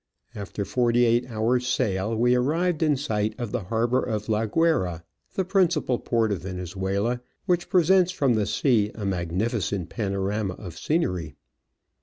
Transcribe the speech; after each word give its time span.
After 0.33 0.65
forty 0.65 1.05
eight 1.05 1.29
hours' 1.29 1.67
sail 1.67 2.15
we 2.17 2.33
arrived 2.33 2.81
in 2.81 2.97
sight 2.97 3.35
of 3.37 3.51
the 3.51 3.65
harbour 3.65 4.01
of 4.01 4.29
La 4.29 4.47
Guayra, 4.47 5.03
the 5.35 5.45
principal 5.45 5.99
port 5.99 6.31
of 6.31 6.41
Venezuela, 6.41 7.21
which 7.45 7.69
presents 7.69 8.11
from 8.11 8.33
the 8.33 8.47
sea 8.47 8.89
a 8.95 9.05
magnificent 9.05 9.89
panorama 9.89 10.55
of 10.55 10.75
scenery. 10.75 11.35